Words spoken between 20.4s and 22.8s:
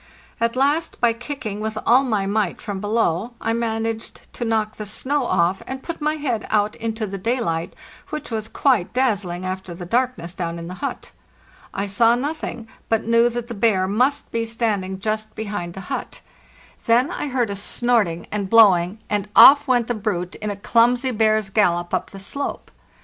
a clumsy bear's gallop up the slope.